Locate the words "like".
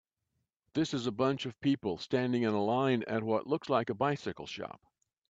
3.69-3.87